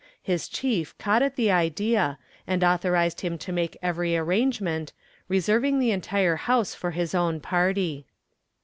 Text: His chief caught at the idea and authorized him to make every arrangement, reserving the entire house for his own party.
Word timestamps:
His 0.23 0.47
chief 0.49 0.97
caught 0.97 1.21
at 1.21 1.35
the 1.35 1.51
idea 1.51 2.17
and 2.47 2.63
authorized 2.63 3.21
him 3.21 3.37
to 3.37 3.51
make 3.51 3.77
every 3.83 4.17
arrangement, 4.17 4.93
reserving 5.27 5.77
the 5.77 5.91
entire 5.91 6.37
house 6.37 6.73
for 6.73 6.89
his 6.89 7.13
own 7.13 7.39
party. 7.39 8.07